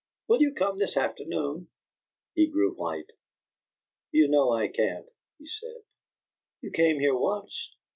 "Will 0.27 0.41
you 0.41 0.55
come 0.55 0.79
this 0.79 0.97
afternoon?" 0.97 1.67
He 2.33 2.47
grew 2.49 2.73
white. 2.73 3.11
"You 4.11 4.29
know 4.29 4.51
I 4.51 4.67
can't," 4.67 5.05
he 5.37 5.45
said. 5.47 5.83
"You 6.61 6.71
came 6.71 6.99
here 6.99 7.15
once. 7.15 7.69